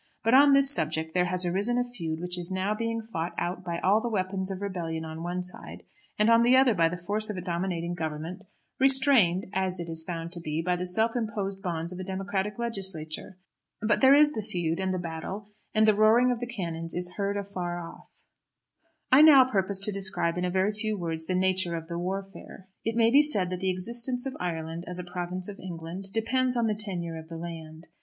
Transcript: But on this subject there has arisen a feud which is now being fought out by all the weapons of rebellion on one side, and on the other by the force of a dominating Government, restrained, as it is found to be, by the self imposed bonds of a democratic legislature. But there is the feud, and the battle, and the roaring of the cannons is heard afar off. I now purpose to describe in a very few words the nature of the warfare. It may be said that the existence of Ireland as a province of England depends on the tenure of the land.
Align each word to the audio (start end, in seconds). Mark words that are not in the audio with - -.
But 0.23 0.33
on 0.33 0.53
this 0.53 0.71
subject 0.71 1.13
there 1.13 1.25
has 1.25 1.45
arisen 1.45 1.77
a 1.77 1.83
feud 1.83 2.21
which 2.21 2.35
is 2.35 2.51
now 2.51 2.73
being 2.73 3.03
fought 3.03 3.35
out 3.37 3.63
by 3.63 3.77
all 3.81 4.01
the 4.01 4.09
weapons 4.09 4.49
of 4.49 4.59
rebellion 4.59 5.05
on 5.05 5.21
one 5.21 5.43
side, 5.43 5.83
and 6.17 6.27
on 6.27 6.41
the 6.41 6.57
other 6.57 6.73
by 6.73 6.89
the 6.89 6.97
force 6.97 7.29
of 7.29 7.37
a 7.37 7.39
dominating 7.41 7.93
Government, 7.93 8.45
restrained, 8.79 9.45
as 9.53 9.79
it 9.79 9.87
is 9.89 10.03
found 10.03 10.31
to 10.31 10.39
be, 10.39 10.59
by 10.59 10.75
the 10.75 10.87
self 10.87 11.15
imposed 11.15 11.61
bonds 11.61 11.93
of 11.93 11.99
a 11.99 12.03
democratic 12.03 12.57
legislature. 12.57 13.37
But 13.79 14.01
there 14.01 14.15
is 14.15 14.31
the 14.31 14.41
feud, 14.41 14.79
and 14.79 14.91
the 14.91 14.97
battle, 14.97 15.49
and 15.71 15.87
the 15.87 15.93
roaring 15.93 16.31
of 16.31 16.39
the 16.39 16.47
cannons 16.47 16.95
is 16.95 17.13
heard 17.17 17.37
afar 17.37 17.79
off. 17.79 18.09
I 19.11 19.21
now 19.21 19.45
purpose 19.47 19.79
to 19.81 19.91
describe 19.91 20.35
in 20.35 20.45
a 20.45 20.49
very 20.49 20.71
few 20.71 20.97
words 20.97 21.27
the 21.27 21.35
nature 21.35 21.75
of 21.75 21.87
the 21.87 21.99
warfare. 21.99 22.67
It 22.83 22.95
may 22.95 23.11
be 23.11 23.21
said 23.21 23.51
that 23.51 23.59
the 23.59 23.69
existence 23.69 24.25
of 24.25 24.35
Ireland 24.39 24.83
as 24.87 24.97
a 24.97 25.03
province 25.03 25.47
of 25.47 25.59
England 25.59 26.11
depends 26.11 26.57
on 26.57 26.65
the 26.65 26.73
tenure 26.73 27.19
of 27.19 27.27
the 27.27 27.37
land. 27.37 27.89